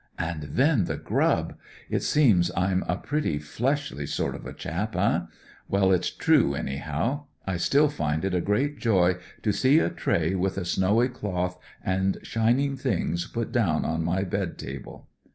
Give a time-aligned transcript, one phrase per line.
[0.17, 1.59] And then the grub.
[1.87, 5.19] It seems I'm a pretty fleshly sort of a chap, eh?
[5.69, 10.33] Well, it's true, anyhow; I still Und it a great joy to see a tray
[10.33, 15.07] with a snowy cloth and shining things put down on my bed table.